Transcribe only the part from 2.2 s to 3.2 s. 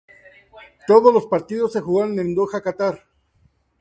Doha, Catar.